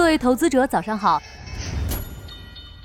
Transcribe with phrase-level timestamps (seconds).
[0.00, 1.20] 各位投资者，早上好。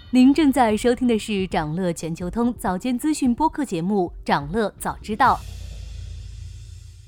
[0.09, 5.39] 您正在收听的是长乐全球通早间资讯播客节目《长乐早知道》。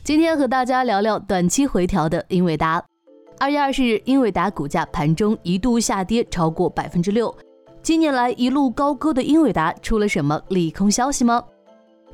[0.05, 2.81] 今天和大家聊聊短期回调的英伟达。
[3.37, 7.35] 二月二十日，英伟达股价盘中一度下跌超过百分之六。
[7.83, 11.43] 今年来一路高歌的英伟达，出了什么利空消息吗？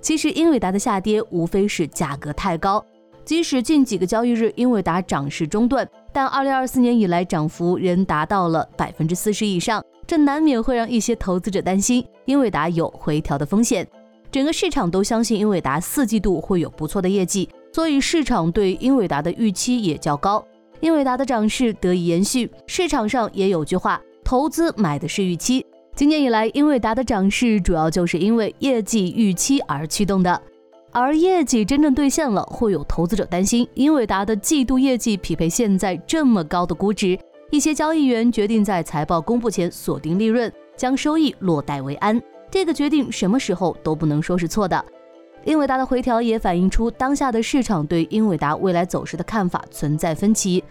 [0.02, 2.84] 其实，英伟达的下跌无非是价格太高。
[3.25, 13.87] 即使近几个交易日英伟达涨势中断，但二零二四年以来涨幅仍达到了百分之四十以上，这难免会让一些投资者担心英伟达有回调的风险。
[14.29, 20.43] 整个市场都相信英伟达四季度会有不错的业绩，所以市场对英伟达的预期也较高。
[20.81, 25.65] 英伟达的涨势得以延续，市场上也有句话：投资买的是预期。
[25.95, 30.42] 今年以来，英伟达的涨势主要就是因为业绩预期而驱动的。
[30.93, 37.17] 而业绩真正兑现了，会有投资者担心英伟达的季度业绩匹配现在这么高的估值，
[37.50, 42.22] 一些交易员决定在财报公布前锁定利润，将收益落袋为安。
[42.52, 44.86] 这个决定什么时候都不能说是错的。
[45.45, 50.64] 英伟达的回调也反映出当下的市场对英伟达未来走势的看法存在分歧。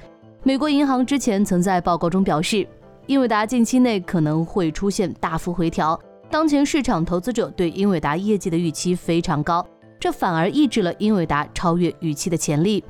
[0.44, 2.64] 美国银行之前曾在报告中表示，
[3.06, 6.00] 英伟达近期内可能会出现大幅回调。
[6.30, 9.66] 当前市场投资者对英伟达业绩的预期非常高。
[10.02, 12.82] 这反而抑制了英伟达超越预期的潜力。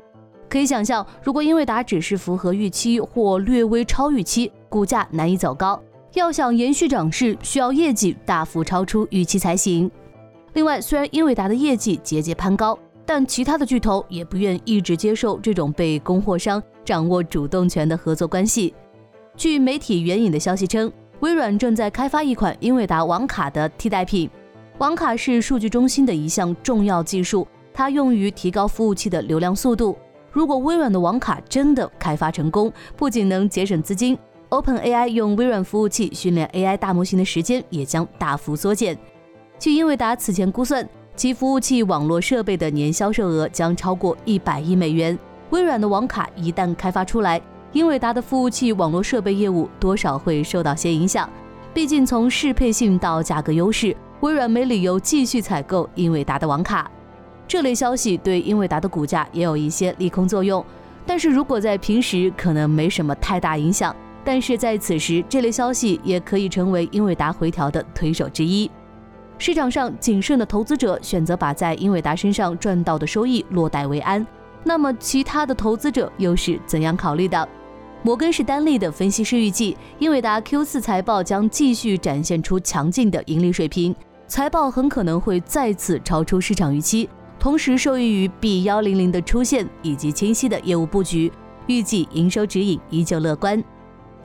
[0.49, 5.79] 可以想象，如果英伟达只是符合预期或略微超预期，股价难以走高。
[6.15, 9.91] 要想延续涨势，需要业绩大幅超出预期才行。
[10.53, 12.75] 另外，虽然英伟达的业绩节节攀高，
[13.05, 18.73] 但其他的巨头也不愿一直接受这种被供货商掌握主动权的合作关系。
[19.37, 24.27] 据媒体援引的消息称，微软正在开发一款英伟达网卡的替代品。
[24.79, 29.95] 网卡是数据中心的一项重要技术，它用于提高服务器的流量速度。
[30.31, 34.17] 如果微软的网卡真的开发成功，不仅能节省资金
[34.49, 38.97] ，OpenAI 用微软服务器训练 AI 大模型的时间也将大幅缩减。
[39.59, 45.17] 据英伟达此前估算，其服务器网络设备的年销售额将超过一百亿美元。
[45.51, 47.39] 微软的网卡一旦开发出来，
[47.73, 51.29] 英伟达的服务器网络设备业务多少会受到些影响。
[51.75, 53.95] 毕竟从适配性到价格优势。
[54.23, 56.89] 微软没理由继续采购英伟达的网卡，
[57.45, 60.65] 这类消息对英伟达的股价也有一些利空作用。
[61.05, 68.71] 但是如果在平时可能没什么太大影响，但是在此时这类消息也可以成为英伟达回调的推手之一。
[69.37, 74.25] 市场上谨慎的投资者选择把在英伟达身上赚到的收益落袋为安，
[74.63, 77.45] 那么其他的投资者又是怎样考虑的？
[78.03, 83.93] 摩根士丹利的分析师预计，英伟达 Q 四财报将继续展现出强劲的盈利水平。
[84.27, 87.07] 财报很可能会再次超出市场预期，
[87.37, 91.31] 同时受益于 B 幺零零的出现以及清晰的业务布局，
[91.67, 93.63] 预计营收指引依旧乐观。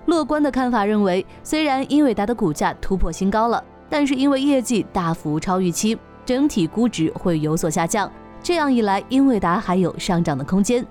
[0.07, 8.11] 乐观的看法认为，虽然英伟达的股价突破新高了，但是因为业绩大幅超预期，整体估值会有所下降。
[8.43, 10.87] 这样一来，英伟达还有上涨的空间。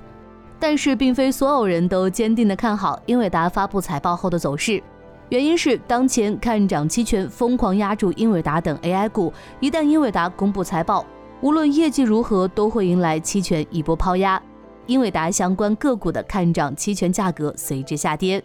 [0.59, 4.84] 但是，并非所有人都坚定的看好英伟达发布财报后的走势。
[5.29, 11.05] 原因是当前看涨期权疯狂压住英伟达等 AI 股，一旦英伟达公布财报，
[11.41, 14.41] 无论业绩如何，都会迎来期权一波抛压，
[14.85, 18.41] 英伟达相关个股的看涨期权价格随之下跌。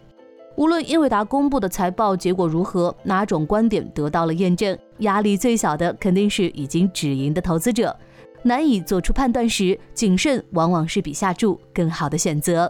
[0.57, 7.95] 无论英伟达公布的财报结果如何，哪种观点得到了验证，压力最小的肯定是已经止盈的投资者。
[8.43, 12.69] 难以做出判断时，谨慎往往是比下注更好的选择。